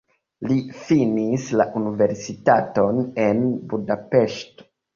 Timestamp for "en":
3.29-3.47